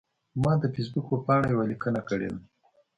ما 0.41 0.53
د 0.61 0.63
فیسبوک 0.73 1.05
په 1.09 1.17
پاڼه 1.25 1.47
یوه 1.53 1.65
لیکنه 1.71 1.99
کړې 2.09 2.27
ده. 2.33 2.39